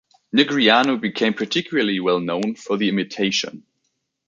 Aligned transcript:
Negreanu 0.35 0.99
became 0.99 1.35
particularly 1.35 1.99
well 1.99 2.19
known 2.19 2.55
for 2.55 2.75
the 2.75 2.89
imitation. 2.89 3.63